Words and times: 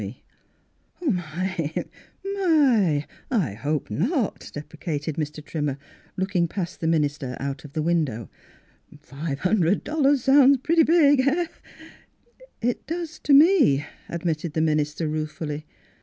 "Oh, 1.03 1.23
m}^ 1.37 1.45
my! 2.25 3.05
I 3.29 3.53
hope 3.53 3.91
not," 3.91 4.49
deprecated 4.51 5.15
Mr. 5.15 5.45
Trimmer, 5.45 5.77
looking 6.17 6.47
past 6.47 6.79
the 6.79 6.87
minister 6.87 7.37
out 7.39 7.65
of 7.65 7.73
the 7.73 7.83
window." 7.83 8.27
Five 9.03 9.41
hundred 9.41 9.83
dol 9.83 10.01
lars 10.01 10.23
sounds 10.23 10.57
pretty 10.57 10.81
big— 10.81 11.19
eh? 11.27 11.45
""It 12.61 12.87
does 12.87 13.19
to 13.19 13.33
me," 13.33 13.85
admitted 14.09 14.53
the 14.53 14.61
minister 14.61 15.07
ruefully. 15.07 15.67